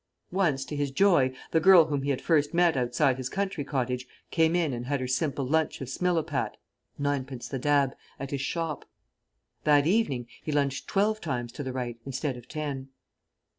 Once, 0.31 0.65
to 0.65 0.75
his 0.75 0.89
joy, 0.89 1.31
the 1.51 1.59
girl 1.59 1.85
whom 1.85 2.01
he 2.01 2.09
had 2.09 2.23
first 2.23 2.55
met 2.55 2.75
outside 2.75 3.17
his 3.17 3.29
country 3.29 3.63
cottage 3.63 4.07
came 4.31 4.55
in 4.55 4.73
and 4.73 4.87
had 4.87 4.99
her 4.99 5.07
simple 5.07 5.45
lunch 5.45 5.79
of 5.79 5.87
Smilopat 5.87 6.57
(ninepence 6.97 7.47
the 7.47 7.59
dab) 7.59 7.93
at 8.19 8.31
his 8.31 8.41
shop. 8.41 8.85
That 9.63 9.85
evening 9.85 10.25
he 10.41 10.51
lunged 10.51 10.87
twelve 10.87 11.21
times 11.21 11.51
to 11.51 11.61
the 11.61 11.71
right 11.71 11.99
instead 12.03 12.35
of 12.35 12.47
ten. 12.47 12.89